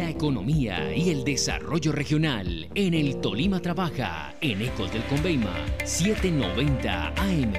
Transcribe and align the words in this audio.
La 0.00 0.08
economía 0.08 0.96
y 0.96 1.10
el 1.10 1.24
desarrollo 1.24 1.92
regional 1.92 2.70
en 2.74 2.94
el 2.94 3.20
Tolima 3.20 3.60
trabaja 3.60 4.34
en 4.40 4.62
Ecos 4.62 4.90
del 4.90 5.04
Conveima 5.04 5.54
790 5.84 7.08
AM. 7.08 7.52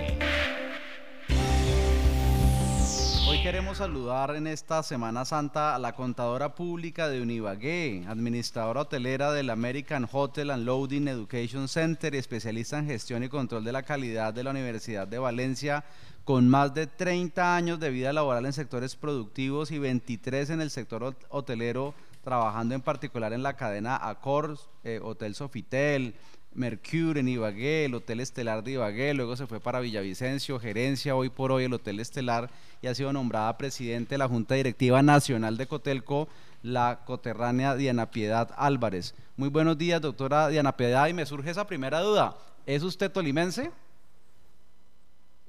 Hoy 3.28 3.44
queremos 3.44 3.78
saludar 3.78 4.36
en 4.36 4.48
esta 4.48 4.82
Semana 4.82 5.24
Santa 5.24 5.76
a 5.76 5.78
la 5.78 5.94
contadora 5.94 6.56
pública 6.56 7.10
de 7.10 7.22
Univagué, 7.22 8.06
administradora 8.08 8.82
hotelera 8.82 9.32
del 9.32 9.52
American 9.52 10.10
Hotel 10.12 10.50
and 10.50 10.66
Loading 10.66 11.10
Education 11.10 11.68
Center 11.68 12.16
y 12.16 12.18
especialista 12.18 12.80
en 12.80 12.88
gestión 12.88 13.24
y 13.24 13.30
control 13.30 13.64
de 13.64 13.72
la 13.72 13.84
calidad 13.84 14.34
de 14.34 14.44
la 14.44 14.50
Universidad 14.50 15.08
de 15.08 15.20
Valencia, 15.20 15.84
con 16.24 16.50
más 16.50 16.74
de 16.74 16.88
30 16.88 17.56
años 17.56 17.80
de 17.80 17.92
vida 17.92 18.12
laboral 18.12 18.48
en 18.48 18.54
sectores 18.54 18.96
productivos 18.96 19.70
y 19.70 19.78
23 19.78 20.50
en 20.50 20.62
el 20.62 20.72
sector 20.72 21.16
hotelero, 21.30 21.94
trabajando 22.24 22.76
en 22.76 22.82
particular 22.82 23.34
en 23.34 23.44
la 23.44 23.56
cadena 23.56 23.96
Accor, 23.96 24.58
eh, 24.84 25.00
Hotel 25.04 25.36
Sofitel, 25.36 26.16
Mercure 26.54 27.20
en 27.22 27.30
Ibagué, 27.30 27.86
el 27.86 27.96
Hotel 27.96 28.20
Estelar 28.20 28.64
de 28.64 28.72
Ibagué, 28.72 29.14
luego 29.14 29.38
se 29.38 29.48
fue 29.48 29.62
para 29.62 29.80
Villavicencio, 29.80 30.60
gerencia 30.60 31.16
hoy 31.16 31.30
por 31.30 31.52
hoy 31.52 31.64
el 31.64 31.74
Hotel 31.74 32.00
Estelar 32.00 32.50
y 32.82 32.88
ha 32.88 32.96
sido 32.96 33.14
nombrada 33.14 33.58
presidente 33.58 34.16
de 34.16 34.18
la 34.18 34.28
Junta 34.28 34.56
Directiva 34.56 35.02
Nacional 35.02 35.56
de 35.56 35.68
Cotelco, 35.68 36.28
la 36.62 37.02
coterránea 37.06 37.76
Diana 37.76 38.12
Piedad 38.12 38.52
Álvarez. 38.58 39.16
Muy 39.38 39.50
buenos 39.50 39.78
días, 39.78 40.02
doctora 40.02 40.50
Diana 40.50 40.76
Piedad, 40.76 41.08
y 41.08 41.14
me 41.14 41.26
surge 41.26 41.50
esa 41.52 41.66
primera 41.66 42.02
duda. 42.02 42.36
¿Es 42.66 42.84
usted 42.84 43.10
tolimense? 43.10 43.72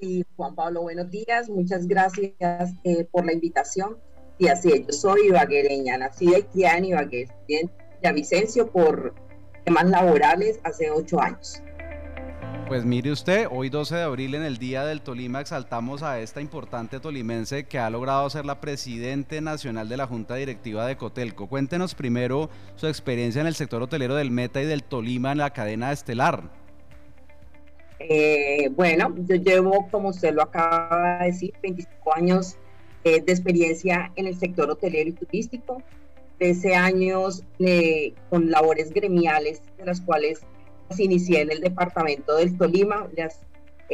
Y 0.01 0.24
Juan 0.37 0.54
Pablo, 0.54 0.82
buenos 0.82 1.10
días, 1.10 1.48
muchas 1.48 1.87
gracias 1.87 2.74
eh, 2.84 3.04
por 3.10 3.27
la 3.27 3.32
invitación. 3.32 3.96
Y 4.42 4.48
así 4.48 4.73
es, 4.73 4.84
yo 4.88 4.92
soy 4.92 5.28
ibaguereña, 5.28 5.98
nacida 5.98 6.38
y 6.52 6.64
en 6.64 6.87
Ibagué, 6.87 7.28
en 7.46 7.70
Villavicencio 8.01 8.66
por 8.66 9.15
temas 9.65 9.85
laborales 9.85 10.59
hace 10.65 10.90
ocho 10.90 11.21
años. 11.21 11.62
Pues 12.66 12.85
mire 12.85 13.13
usted, 13.13 13.46
hoy 13.48 13.68
12 13.68 13.95
de 13.95 14.02
abril 14.02 14.35
en 14.35 14.43
el 14.43 14.59
Día 14.59 14.85
del 14.85 15.01
Tolima 15.01 15.40
exaltamos 15.40 16.02
a 16.02 16.18
esta 16.18 16.40
importante 16.40 16.98
tolimense 16.98 17.66
que 17.66 17.79
ha 17.79 17.88
logrado 17.88 18.29
ser 18.30 18.45
la 18.45 18.60
presidente 18.60 19.40
nacional 19.40 19.88
de 19.88 19.96
la 19.96 20.09
Junta 20.09 20.35
Directiva 20.35 20.88
de 20.88 20.96
Cotelco. 20.96 21.48
Cuéntenos 21.48 21.95
primero 21.95 22.51
su 22.74 22.88
experiencia 22.88 23.43
en 23.43 23.46
el 23.46 23.54
sector 23.54 23.80
hotelero 23.80 24.16
del 24.16 24.32
Meta 24.32 24.60
y 24.60 24.66
del 24.66 24.82
Tolima 24.82 25.30
en 25.30 25.38
la 25.38 25.52
cadena 25.52 25.93
estelar. 25.93 26.51
Eh, 28.01 28.70
bueno, 28.74 29.15
yo 29.18 29.37
llevo, 29.37 29.88
como 29.88 30.09
usted 30.09 30.35
lo 30.35 30.43
acaba 30.43 31.18
de 31.20 31.26
decir, 31.26 31.54
25 31.63 32.16
años 32.16 32.57
eh, 33.04 33.20
de 33.20 33.32
experiencia 33.32 34.12
en 34.16 34.26
el 34.26 34.38
sector 34.38 34.70
hotelero 34.70 35.10
y 35.10 35.12
turístico. 35.12 35.82
13 36.38 36.74
años 36.74 37.45
eh, 37.60 38.14
con 38.28 38.50
labores 38.50 38.92
gremiales, 38.92 39.62
de 39.78 39.84
las 39.84 40.00
cuales 40.00 40.40
las 40.88 40.98
inicié 40.98 41.42
en 41.42 41.52
el 41.52 41.60
departamento 41.60 42.36
del 42.36 42.56
Tolima, 42.58 43.08
las 43.16 43.38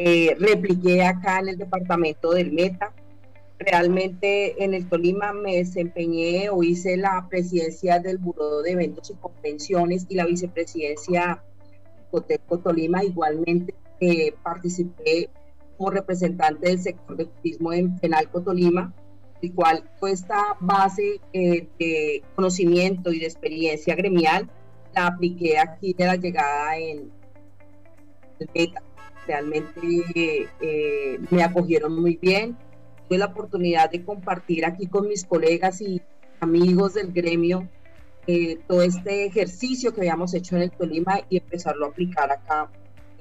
eh, 0.01 0.37
repliqué 0.39 1.03
acá 1.03 1.41
en 1.41 1.49
el 1.49 1.59
departamento 1.59 2.33
del 2.33 2.53
Meta. 2.53 2.93
Realmente 3.59 4.63
en 4.63 4.73
el 4.73 4.89
Tolima 4.89 5.33
me 5.33 5.57
desempeñé 5.57 6.51
o 6.51 6.63
hice 6.63 6.97
la 6.97 7.27
presidencia 7.29 7.99
del 7.99 8.19
Buró 8.19 8.63
de 8.63 8.73
Eventos 8.73 9.11
y 9.11 9.15
Convenciones 9.15 10.07
y 10.09 10.15
la 10.15 10.25
vicepresidencia 10.25 11.43
Coteco 12.13 12.59
Tolima. 12.59 13.03
Igualmente 13.03 13.75
eh, 14.01 14.35
participé 14.43 15.29
como 15.79 15.91
representante 15.91 16.69
del 16.69 16.81
sector 16.81 17.17
de 17.17 17.25
turismo 17.25 17.73
en 17.73 17.97
Penalco 17.99 18.43
Tolima 18.43 18.93
el 19.43 19.55
cual 19.55 19.85
esta 20.03 20.57
base 20.61 21.21
eh, 21.33 21.69
de 21.79 22.23
conocimiento 22.35 23.13
y 23.13 23.21
de 23.21 23.27
experiencia 23.27 23.95
gremial 23.95 24.51
la 24.95 25.07
apliqué 25.07 25.59
aquí 25.59 25.95
de 25.95 26.07
la 26.07 26.17
llegada 26.17 26.77
en 26.77 27.13
el 28.41 28.49
beta. 28.53 28.83
Realmente 29.27 30.47
eh, 30.61 31.19
me 31.31 31.43
acogieron 31.43 32.01
muy 32.01 32.17
bien. 32.17 32.57
Tuve 33.09 33.19
la 33.19 33.27
oportunidad 33.27 33.91
de 33.91 34.03
compartir 34.05 34.65
aquí 34.65 34.87
con 34.87 35.09
mis 35.09 35.25
colegas 35.25 35.81
y 35.81 36.01
amigos 36.41 36.95
del 36.95 37.13
gremio 37.13 37.69
eh, 38.27 38.59
todo 38.67 38.83
este 38.83 39.27
ejercicio 39.27 39.93
que 39.95 40.03
habíamos 40.03 40.35
hecho 40.35 40.57
en 40.57 40.63
el 40.63 40.71
Tolima 40.71 41.21
y 41.29 41.39
empezarlo 41.39 41.87
a 41.87 41.89
aplicar 41.91 42.31
acá 42.31 42.71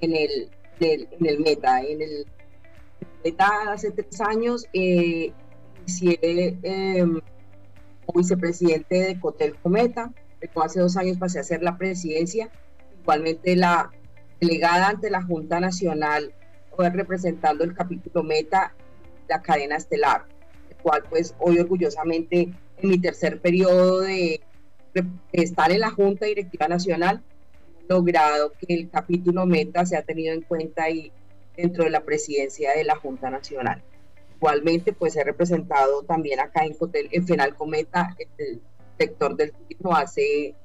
en 0.01 0.15
el, 0.15 0.49
en 0.79 1.25
el 1.25 1.39
Meta. 1.39 1.81
En 1.81 2.01
el 2.01 2.25
Hace 3.69 3.91
tres 3.91 4.21
años 4.21 4.65
inicié 4.71 6.19
em, 6.63 7.19
como 8.05 8.19
vicepresidente 8.19 8.95
de 8.95 9.19
Cotel 9.19 9.55
Cometa, 9.55 10.13
hace 10.63 10.79
dos 10.79 10.97
años 10.97 11.17
pasé 11.17 11.39
a 11.39 11.43
ser 11.43 11.61
la 11.61 11.77
presidencia, 11.77 12.49
igualmente 13.01 13.55
la 13.55 13.91
delegada 14.39 14.89
ante 14.89 15.09
la 15.09 15.23
Junta 15.23 15.59
Nacional, 15.59 16.33
representando 16.77 17.63
el 17.63 17.73
capítulo 17.73 18.23
Meta, 18.23 18.73
la 19.27 19.41
cadena 19.41 19.77
estelar, 19.77 20.25
el 20.69 20.75
cual 20.77 21.03
pues 21.09 21.35
hoy 21.39 21.59
orgullosamente 21.59 22.53
en 22.77 22.89
mi 22.89 22.99
tercer 22.99 23.41
periodo 23.41 24.01
de, 24.01 24.41
de 24.93 25.03
estar 25.33 25.71
en 25.71 25.79
la 25.79 25.89
Junta 25.89 26.27
Directiva 26.27 26.67
Nacional, 26.67 27.23
logrado 27.89 28.53
que 28.53 28.73
el 28.73 28.89
capítulo 28.89 29.45
Meta 29.45 29.85
se 29.85 29.97
ha 29.97 30.03
tenido 30.03 30.33
en 30.33 30.41
cuenta 30.41 30.89
y 30.89 31.11
dentro 31.57 31.83
de 31.83 31.89
la 31.89 32.05
presidencia 32.05 32.71
de 32.73 32.83
la 32.83 32.95
Junta 32.95 33.29
Nacional. 33.29 33.83
Igualmente, 34.37 34.93
pues 34.93 35.15
he 35.15 35.23
representado 35.23 36.03
también 36.03 36.39
acá 36.39 36.63
en, 36.63 36.75
Cotel, 36.75 37.09
en 37.11 37.25
Final 37.25 37.55
Cometa 37.55 38.15
el 38.37 38.61
sector 38.97 39.35
del 39.35 39.51
turismo 39.51 39.95
hace 39.95 40.55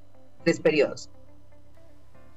tres 0.45 0.61
periodos. 0.61 1.11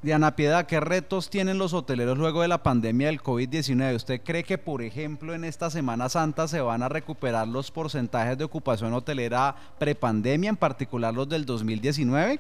Diana 0.02 0.36
Piedad, 0.36 0.68
¿qué 0.68 0.80
retos 0.80 1.32
tienen 1.32 1.58
los 1.58 1.74
hoteleros 1.74 2.18
luego 2.18 2.44
de 2.44 2.48
la 2.48 2.62
pandemia 2.62 3.08
del 3.08 3.22
COVID-19? 3.22 3.96
¿Usted 3.96 4.22
cree 4.24 4.44
que, 4.44 4.60
por 4.60 4.84
ejemplo, 4.84 5.34
en 5.34 5.44
esta 5.44 5.72
Semana 5.72 6.10
Santa 6.10 6.48
se 6.48 6.62
van 6.62 6.84
a 6.84 6.90
recuperar 6.90 7.48
los 7.48 7.72
porcentajes 7.72 8.38
de 8.38 8.44
ocupación 8.44 8.94
hotelera 8.94 9.56
prepandemia, 9.80 10.52
en 10.52 10.58
particular 10.58 11.12
los 11.12 11.28
del 11.28 11.44
2019? 11.46 12.40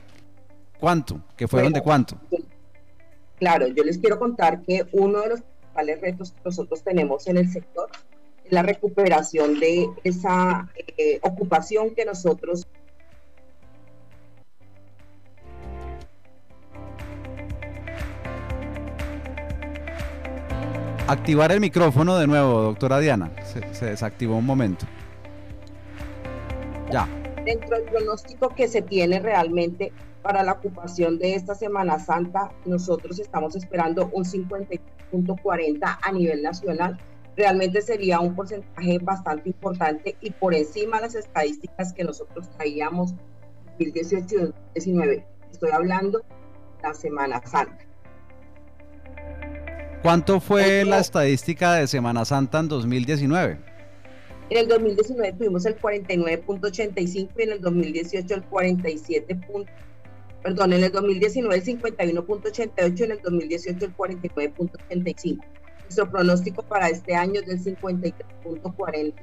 ¿Cuánto? 0.79 1.19
¿Que 1.35 1.47
fueron 1.47 1.73
de 1.73 1.81
cuánto? 1.81 2.17
claro, 3.39 3.67
yo 3.67 3.83
les 3.83 3.97
quiero 3.97 4.19
contar 4.19 4.61
que 4.61 4.85
uno 4.91 5.21
de 5.21 5.29
los 5.29 5.41
principales 5.75 6.01
retos 6.01 6.31
que 6.31 6.39
nosotros 6.45 6.81
tenemos 6.83 7.27
en 7.27 7.37
el 7.37 7.49
sector 7.51 7.89
la 8.49 8.61
recuperación 8.61 9.59
de 9.59 9.89
esa 10.03 10.69
eh, 10.97 11.19
ocupación 11.21 11.95
que 11.95 12.05
nosotros 12.05 12.67
Activar 21.07 21.51
el 21.51 21.59
micrófono 21.59 22.17
de 22.17 22.25
nuevo, 22.25 22.63
doctora 22.63 22.97
Diana. 22.97 23.31
Se, 23.73 23.85
desactivó 23.85 24.37
un 24.37 24.45
momento. 24.45 24.87
Ya. 26.91 27.07
Dentro 27.45 27.77
del 27.77 27.83
pronóstico 27.83 28.49
que 28.49 28.67
se 28.67 28.81
tiene 28.81 29.19
realmente 29.19 29.91
para 30.25 30.41
la 30.41 30.53
ocupación 30.53 31.19
de 31.19 31.35
esta 31.35 31.53
Semana 31.53 31.99
Santa, 31.99 32.51
nosotros 32.65 33.19
estamos 33.19 33.55
esperando 33.55 34.09
un 34.11 34.23
50.40 34.25 35.99
a 36.01 36.11
nivel 36.11 36.41
nacional 36.41 36.99
realmente 37.35 37.81
sería 37.81 38.19
un 38.19 38.35
porcentaje 38.35 38.97
bastante 38.99 39.49
importante 39.49 40.15
y 40.21 40.31
por 40.31 40.55
encima 40.55 40.97
de 40.97 41.03
las 41.03 41.15
estadísticas 41.15 41.93
que 41.93 42.03
nosotros 42.03 42.49
traíamos 42.57 43.11
en 43.11 43.91
2018 43.91 44.25
y 44.25 44.37
2019. 44.39 45.27
Estoy 45.51 45.69
hablando 45.71 46.19
de 46.19 46.87
la 46.87 46.93
Semana 46.93 47.41
Santa. 47.45 47.85
¿Cuánto 50.01 50.39
fue 50.39 50.85
la 50.85 50.99
estadística 50.99 51.73
de 51.73 51.87
Semana 51.87 52.25
Santa 52.25 52.59
en 52.59 52.67
2019? 52.67 53.59
En 54.51 54.57
el 54.57 54.67
2019 54.67 55.33
tuvimos 55.33 55.65
el 55.65 55.79
49.85 55.79 57.29
y 57.37 57.41
en 57.41 57.51
el 57.51 57.61
2018 57.61 58.35
el 58.35 58.43
47. 58.43 59.39
Perdón, 60.45 60.73
en 60.73 60.83
el 60.83 60.91
2019 60.91 61.55
el 61.55 61.63
51.88 61.63 62.99
y 62.99 63.03
en 63.03 63.11
el 63.11 63.21
2018 63.23 63.85
el 63.85 63.97
49.85 63.97 65.39
nuestro 65.85 66.11
pronóstico 66.11 66.61
para 66.61 66.87
este 66.89 67.15
año 67.15 67.41
es 67.41 67.63
del 67.63 67.75
53.40, 67.75 69.13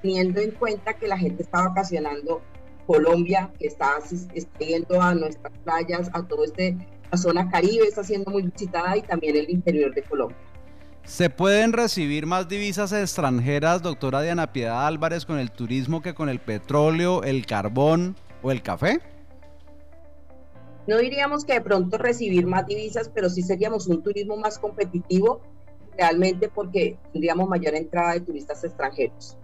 teniendo 0.00 0.40
en 0.40 0.52
cuenta 0.52 0.94
que 0.94 1.08
la 1.08 1.18
gente 1.18 1.42
está 1.42 1.66
vacacionando 1.66 2.40
Colombia, 2.86 3.50
que 3.58 3.66
está, 3.66 3.94
está 4.32 4.58
yendo 4.60 5.02
a 5.02 5.12
nuestras 5.12 5.52
playas, 5.64 6.08
a 6.12 6.22
todo 6.22 6.44
este, 6.44 6.76
la 7.10 7.18
zona 7.18 7.50
caribe 7.50 7.88
está 7.88 8.04
siendo 8.04 8.30
muy 8.30 8.42
visitada 8.42 8.96
y 8.96 9.02
también 9.02 9.36
el 9.36 9.50
interior 9.50 9.92
de 9.92 10.02
Colombia. 10.02 10.38
¿Se 11.02 11.30
pueden 11.30 11.72
recibir 11.72 12.26
más 12.26 12.48
divisas 12.48 12.92
extranjeras, 12.92 13.82
doctora 13.82 14.22
Diana 14.22 14.52
Piedad 14.52 14.86
Álvarez, 14.86 15.26
con 15.26 15.40
el 15.40 15.50
turismo 15.50 16.00
que 16.00 16.14
con 16.14 16.28
el 16.28 16.38
petróleo, 16.38 17.24
el 17.24 17.44
carbón 17.44 18.14
o 18.40 18.52
el 18.52 18.62
café? 18.62 19.00
No 20.90 20.98
diríamos 20.98 21.44
que 21.44 21.52
de 21.52 21.60
pronto 21.60 21.98
recibir 21.98 22.48
más 22.48 22.66
divisas, 22.66 23.08
pero 23.14 23.30
sí 23.30 23.42
seríamos 23.42 23.86
un 23.86 24.02
turismo 24.02 24.36
más 24.36 24.58
competitivo 24.58 25.40
realmente 25.96 26.48
porque 26.48 26.96
tendríamos 27.12 27.48
mayor 27.48 27.76
entrada 27.76 28.14
de 28.14 28.22
turistas 28.22 28.64
extranjeros. 28.64 29.36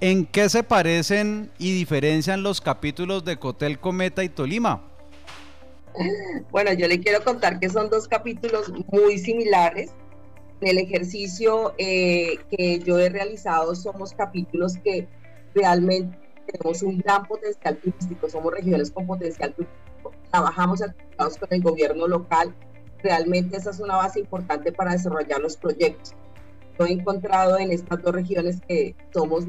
¿En 0.00 0.24
qué 0.24 0.48
se 0.48 0.62
parecen 0.62 1.50
y 1.58 1.76
diferencian 1.76 2.44
los 2.44 2.60
capítulos 2.60 3.24
de 3.24 3.36
Cotel 3.36 3.80
Cometa 3.80 4.22
y 4.22 4.28
Tolima? 4.28 4.84
Bueno, 6.52 6.72
yo 6.72 6.86
le 6.86 7.00
quiero 7.00 7.24
contar 7.24 7.58
que 7.58 7.68
son 7.68 7.90
dos 7.90 8.06
capítulos 8.06 8.72
muy 8.92 9.18
similares. 9.18 9.90
En 10.60 10.68
el 10.68 10.78
ejercicio 10.78 11.74
eh, 11.78 12.38
que 12.48 12.78
yo 12.78 12.96
he 13.00 13.08
realizado 13.08 13.74
somos 13.74 14.12
capítulos 14.12 14.76
que 14.84 15.08
realmente 15.52 16.16
tenemos 16.46 16.80
un 16.82 16.98
gran 16.98 17.26
potencial 17.26 17.76
turístico, 17.76 18.30
somos 18.30 18.54
regiones 18.54 18.92
con 18.92 19.04
potencial 19.04 19.52
turístico, 19.52 19.81
trabajamos 20.32 20.80
con 21.16 21.48
el 21.50 21.62
gobierno 21.62 22.08
local, 22.08 22.54
realmente 23.02 23.58
esa 23.58 23.70
es 23.70 23.78
una 23.78 23.96
base 23.96 24.18
importante 24.18 24.72
para 24.72 24.92
desarrollar 24.92 25.40
los 25.40 25.56
proyectos. 25.56 26.14
Yo 26.78 26.86
he 26.86 26.92
encontrado 26.92 27.58
en 27.58 27.70
estas 27.70 28.02
dos 28.02 28.12
regiones 28.12 28.60
que 28.66 28.96
somos 29.12 29.44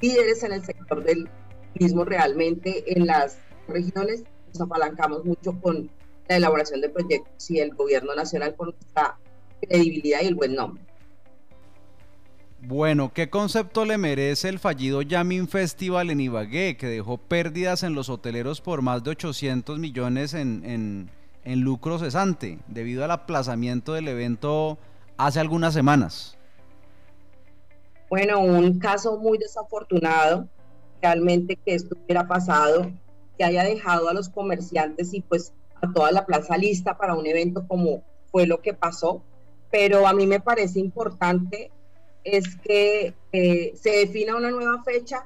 líderes 0.00 0.42
en 0.44 0.52
el 0.52 0.64
sector 0.64 1.02
del 1.02 1.28
turismo 1.72 2.04
realmente 2.04 2.84
en 2.92 3.06
las 3.06 3.38
regiones 3.68 4.24
nos 4.52 4.60
apalancamos 4.60 5.24
mucho 5.24 5.58
con 5.60 5.90
la 6.28 6.36
elaboración 6.36 6.80
de 6.80 6.88
proyectos 6.88 7.50
y 7.50 7.60
el 7.60 7.74
gobierno 7.74 8.14
nacional 8.14 8.54
por 8.54 8.68
nuestra 8.68 9.18
credibilidad 9.60 10.20
y 10.22 10.26
el 10.26 10.34
buen 10.34 10.54
nombre. 10.54 10.82
Bueno, 12.68 13.12
¿qué 13.14 13.30
concepto 13.30 13.84
le 13.84 13.96
merece 13.96 14.48
el 14.48 14.58
fallido 14.58 15.00
Yamin 15.00 15.46
Festival 15.46 16.10
en 16.10 16.18
Ibagué, 16.18 16.76
que 16.76 16.88
dejó 16.88 17.16
pérdidas 17.16 17.84
en 17.84 17.94
los 17.94 18.08
hoteleros 18.08 18.60
por 18.60 18.82
más 18.82 19.04
de 19.04 19.10
800 19.10 19.78
millones 19.78 20.34
en, 20.34 20.64
en, 20.64 21.10
en 21.44 21.60
lucro 21.60 22.00
cesante, 22.00 22.58
debido 22.66 23.04
al 23.04 23.12
aplazamiento 23.12 23.92
del 23.92 24.08
evento 24.08 24.78
hace 25.16 25.38
algunas 25.38 25.74
semanas? 25.74 26.36
Bueno, 28.10 28.40
un 28.40 28.80
caso 28.80 29.16
muy 29.16 29.38
desafortunado, 29.38 30.48
realmente 31.00 31.54
que 31.64 31.72
esto 31.72 31.96
hubiera 32.04 32.26
pasado, 32.26 32.90
que 33.38 33.44
haya 33.44 33.62
dejado 33.62 34.08
a 34.08 34.12
los 34.12 34.28
comerciantes 34.28 35.14
y 35.14 35.20
pues 35.20 35.52
a 35.80 35.92
toda 35.92 36.10
la 36.10 36.26
plaza 36.26 36.56
lista 36.56 36.98
para 36.98 37.14
un 37.14 37.28
evento 37.28 37.64
como 37.68 38.02
fue 38.32 38.44
lo 38.44 38.60
que 38.60 38.74
pasó, 38.74 39.22
pero 39.70 40.08
a 40.08 40.12
mí 40.12 40.26
me 40.26 40.40
parece 40.40 40.80
importante 40.80 41.70
es 42.26 42.56
que 42.56 43.14
eh, 43.32 43.72
se 43.76 43.90
defina 43.90 44.36
una 44.36 44.50
nueva 44.50 44.82
fecha 44.82 45.24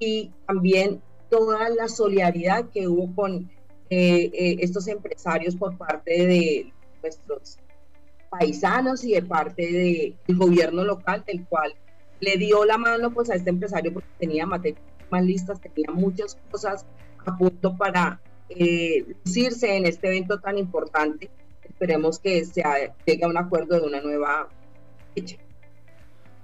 y 0.00 0.32
también 0.46 1.00
toda 1.30 1.68
la 1.68 1.88
solidaridad 1.88 2.68
que 2.70 2.88
hubo 2.88 3.14
con 3.14 3.50
eh, 3.88 4.30
eh, 4.32 4.56
estos 4.60 4.88
empresarios 4.88 5.54
por 5.54 5.78
parte 5.78 6.26
de 6.26 6.72
nuestros 7.02 7.58
paisanos 8.30 9.04
y 9.04 9.12
de 9.14 9.22
parte 9.22 10.16
del 10.26 10.36
gobierno 10.36 10.84
local, 10.84 11.22
del 11.24 11.44
cual 11.46 11.72
le 12.18 12.36
dio 12.36 12.64
la 12.64 12.78
mano 12.78 13.12
pues 13.12 13.30
a 13.30 13.36
este 13.36 13.50
empresario 13.50 13.92
porque 13.94 14.08
tenía 14.18 14.44
materias 14.44 14.82
listas, 15.22 15.60
tenía 15.60 15.90
muchas 15.92 16.36
cosas 16.50 16.84
a 17.26 17.36
punto 17.36 17.76
para 17.76 18.20
lucirse 19.24 19.76
en 19.76 19.86
este 19.86 20.08
evento 20.08 20.40
tan 20.40 20.58
importante. 20.58 21.30
Esperemos 21.62 22.18
que 22.18 22.44
se 22.44 22.62
llegue 23.06 23.24
a 23.24 23.28
un 23.28 23.36
acuerdo 23.36 23.80
de 23.80 23.86
una 23.86 24.00
nueva 24.00 24.48
fecha. 25.14 25.36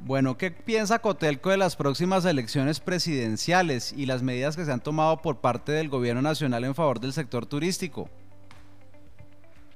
Bueno, 0.00 0.36
¿qué 0.36 0.50
piensa 0.50 0.98
Cotelco 1.00 1.50
de 1.50 1.56
las 1.56 1.74
próximas 1.74 2.24
elecciones 2.24 2.80
presidenciales 2.80 3.92
y 3.92 4.06
las 4.06 4.22
medidas 4.22 4.56
que 4.56 4.64
se 4.64 4.72
han 4.72 4.82
tomado 4.82 5.20
por 5.22 5.38
parte 5.38 5.72
del 5.72 5.88
gobierno 5.88 6.22
nacional 6.22 6.64
en 6.64 6.74
favor 6.74 7.00
del 7.00 7.12
sector 7.12 7.46
turístico? 7.46 8.08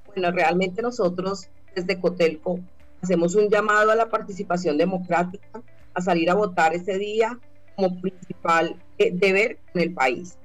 Bueno, 0.07 0.31
realmente 0.31 0.83
nosotros 0.83 1.49
desde 1.75 1.99
Cotelco 1.99 2.61
hacemos 3.03 3.35
un 3.35 3.49
llamado 3.49 3.91
a 3.91 3.97
la 3.97 4.09
participación 4.09 4.77
democrática, 4.77 5.63
a 5.95 6.01
salir 6.01 6.31
a 6.31 6.35
votar 6.35 6.75
ese 6.75 6.99
día 6.99 7.39
como 7.75 8.01
principal 8.01 8.77
eh, 8.99 9.11
deber 9.13 9.59
en 9.75 9.81
el 9.81 9.95
país. 9.95 10.37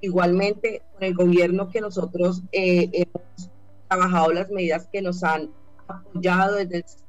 Igualmente, 0.00 0.82
con 0.92 1.04
el 1.04 1.14
gobierno 1.14 1.70
que 1.70 1.80
nosotros 1.80 2.42
eh, 2.52 2.90
hemos 2.92 3.50
trabajado 3.88 4.32
las 4.32 4.50
medidas 4.50 4.86
que 4.92 5.00
nos 5.00 5.22
han 5.22 5.50
apoyado, 5.88 6.56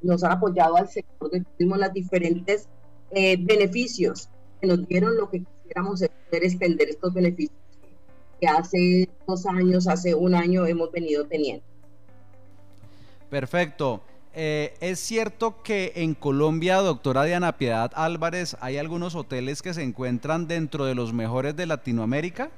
nos 0.02 0.24
han 0.24 0.32
apoyado 0.34 0.78
al 0.78 0.90
sector 0.90 1.32
del 1.32 1.46
turismo, 1.46 1.78
las 1.78 1.94
diferentes 1.94 2.68
eh, 3.12 3.38
beneficios 3.40 4.30
que 4.60 4.68
nos 4.68 4.88
dieron, 4.88 5.16
lo 5.18 5.30
que 5.30 5.44
quisiéramos 5.44 6.02
es 6.02 6.10
poder 6.30 6.44
extender 6.44 6.90
estos 6.90 7.14
beneficios 7.14 7.58
que 8.40 8.48
hace 8.48 9.10
dos 9.28 9.46
años, 9.46 9.88
hace 9.88 10.16
un 10.16 10.36
año 10.36 10.66
hemos 10.66 10.92
venido 10.92 11.26
teniendo. 11.26 11.64
Perfecto. 13.30 14.02
Eh, 14.36 14.74
¿Es 14.80 15.00
cierto 15.00 15.62
que 15.62 15.94
en 15.96 16.16
Colombia, 16.16 16.78
doctora 16.78 17.24
Diana 17.24 17.58
Piedad 17.58 17.92
Álvarez, 17.94 18.58
hay 18.62 18.78
algunos 18.78 19.14
hoteles 19.14 19.62
que 19.62 19.76
se 19.76 19.84
encuentran 19.84 20.48
dentro 20.48 20.86
de 20.86 20.96
los 20.96 21.14
mejores 21.14 21.56
de 21.56 21.68
Latinoamérica? 21.68 22.50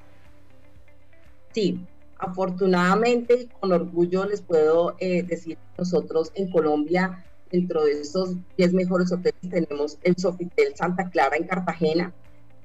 Sí, 1.54 1.86
afortunadamente 2.26 3.48
con 3.60 3.72
orgullo 3.72 4.26
les 4.26 4.42
puedo 4.42 4.96
eh, 5.00 5.24
decir 5.24 5.58
que 5.58 5.80
nosotros 5.80 6.32
en 6.36 6.50
Colombia, 6.52 7.26
dentro 7.52 7.84
de 7.84 8.02
esos 8.02 8.36
10 8.58 8.74
mejores 8.74 9.12
hoteles, 9.12 9.40
tenemos 9.50 9.98
el 10.04 10.16
Sofitel 10.18 10.76
Santa 10.76 11.10
Clara 11.10 11.38
en 11.38 11.46
Cartagena, 11.48 12.14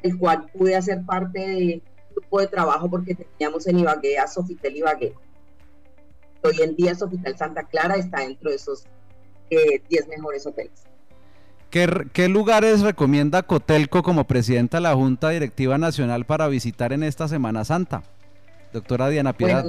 el 0.03 0.19
cual 0.19 0.47
pude 0.53 0.77
hacer 0.77 1.05
parte 1.05 1.41
del 1.41 1.83
grupo 2.15 2.41
de 2.41 2.47
trabajo 2.47 2.89
porque 2.91 3.15
teníamos 3.15 3.67
en 3.67 3.79
Ibagué 3.79 4.19
a 4.19 4.27
Sofitel 4.27 4.77
Ibagué. 4.77 5.15
Hoy 6.43 6.57
en 6.63 6.75
día 6.75 6.95
Sofitel 6.95 7.37
Santa 7.37 7.65
Clara 7.65 7.97
está 7.97 8.21
dentro 8.21 8.51
de 8.51 8.57
esos 8.57 8.85
10 9.51 10.09
mejores 10.09 10.47
hoteles. 10.47 10.85
¿Qué, 11.71 12.29
lugares 12.29 12.81
recomienda 12.81 13.45
Cotelco 13.45 14.03
como 14.03 14.25
presidenta 14.25 14.79
de 14.79 14.83
la 14.83 14.95
Junta 14.95 15.31
Directiva 15.31 15.79
Nacional 15.79 16.25
para 16.25 16.49
visitar 16.49 16.93
en 16.93 17.05
esta 17.05 17.29
Semana 17.29 17.65
Santa? 17.65 18.03
Doctora 18.73 19.09
Diana 19.09 19.33
Piedad. 19.33 19.65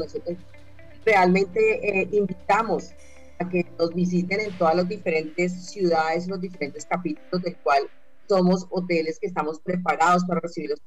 realmente 1.06 2.02
eh, 2.02 2.10
invitamos 2.12 2.92
a 3.40 3.50
que 3.50 3.66
nos 3.80 3.94
visiten 3.94 4.40
en 4.40 4.58
todas 4.58 4.76
las 4.76 4.88
diferentes 4.88 5.70
ciudades, 5.72 6.28
los 6.28 6.40
diferentes 6.40 6.86
capítulos 6.86 7.42
del 7.42 7.58
cual 7.58 7.90
somos 8.28 8.68
hoteles 8.70 9.20
que 9.20 9.28
estamos 9.28 9.60
preparados 9.60 10.24
para 10.26 10.40
recibir 10.40 10.70
los 10.70 10.82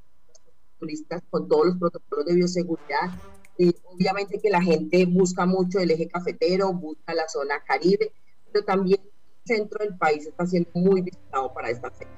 turistas 0.79 1.23
con 1.31 1.49
todos 1.49 1.67
los 1.67 1.79
protocolos 1.79 2.27
de 2.27 2.35
bioseguridad. 2.35 3.11
Y 3.59 3.75
obviamente 3.85 4.41
que 4.41 4.51
la 4.51 4.63
gente 4.63 5.05
busca 5.07 5.47
mucho 5.47 5.79
el 5.79 5.91
eje 5.91 6.09
cafetero, 6.09 6.73
busca 6.73 7.15
la 7.15 7.29
zona 7.29 7.63
caribe, 7.67 8.13
pero 8.53 8.65
también 8.65 9.01
el 9.03 9.57
centro 9.57 9.85
del 9.85 9.97
país 9.97 10.27
está 10.27 10.47
siendo 10.47 10.71
muy 10.75 11.03
visitado 11.03 11.53
para 11.53 11.71
esta 11.71 11.91
fecha. 11.91 12.11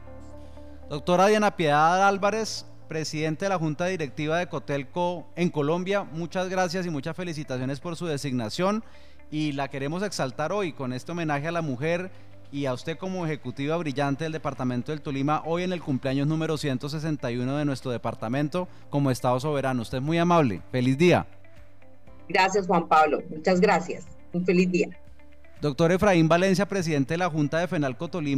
Doctora 0.88 1.26
Diana 1.26 1.56
Piedad 1.56 2.06
Álvarez, 2.06 2.64
presidente 2.86 3.44
de 3.44 3.48
la 3.50 3.58
Junta 3.58 3.86
Directiva 3.86 4.38
de 4.38 4.48
Cotelco 4.48 5.26
en 5.36 5.50
Colombia, 5.50 6.04
muchas 6.04 6.49
gracias 6.49 6.87
y 6.87 6.90
muchas 6.90 7.16
felicitaciones 7.16 7.80
por 7.80 7.96
su 7.96 8.06
designación 8.06 8.82
y 9.30 9.52
la 9.52 9.68
queremos 9.68 10.02
exaltar 10.02 10.52
hoy 10.52 10.72
con 10.72 10.92
este 10.92 11.12
homenaje 11.12 11.49
a 11.49 11.52
la 11.52 11.62
mujer 11.62 12.11
y 12.52 12.66
a 12.66 12.72
usted 12.72 12.96
como 12.96 13.26
ejecutiva 13.26 13.76
brillante 13.76 14.25
del 14.25 14.32
Departamento 14.32 14.92
del 14.92 15.02
Tolima 15.02 15.42
hoy 15.44 15.64
en 15.64 15.72
el 15.72 15.82
cumpleaños 15.82 16.26
número 16.26 16.56
161 16.56 17.56
de 17.56 17.64
nuestro 17.64 17.90
departamento 17.90 18.68
como 18.88 19.11
Estado 19.11 19.38
soberano. 19.40 19.82
Usted 19.82 19.99
es 19.99 20.04
muy 20.04 20.18
amable. 20.18 20.62
Feliz 20.70 20.96
día. 20.96 21.26
Gracias 22.28 22.66
Juan 22.66 22.88
Pablo. 22.88 23.22
Muchas 23.30 23.61
gracias. 23.61 24.06
Un 24.32 24.44
feliz 24.44 24.70
día. 24.70 24.88
Doctor 25.61 25.90
Efraín 25.90 26.28
Valencia, 26.28 26.66
presidente 26.66 27.14
de 27.14 27.18
la 27.18 27.30
Junta 27.30 27.58
de 27.58 27.66
Fenalco 27.66 28.08
Tolima. 28.08 28.34